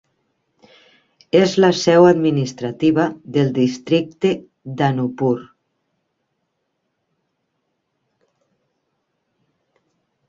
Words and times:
És 1.39 1.51
la 1.65 1.69
seu 1.79 2.05
administrativa 2.11 3.05
del 3.35 3.53
districte 3.57 4.33
d'Anuppur. 4.79 5.35